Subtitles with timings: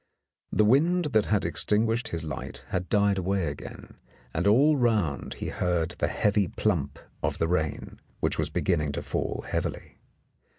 [0.51, 3.97] The wind that had extinguished his light had died away again,
[4.33, 9.03] and all round he heard the heavy plump of the rain, which was beginning to
[9.03, 9.99] fall heavily.